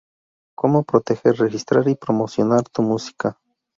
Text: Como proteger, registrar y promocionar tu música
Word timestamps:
Como 0.55 0.83
proteger, 0.83 1.35
registrar 1.35 1.87
y 1.87 1.93
promocionar 1.93 2.63
tu 2.67 2.81
música 2.81 3.37